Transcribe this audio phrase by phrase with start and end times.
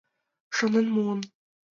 [0.55, 1.19] Шонен муын!